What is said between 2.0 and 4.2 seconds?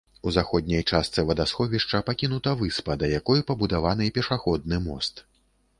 пакінута выспа, да якой пабудаваны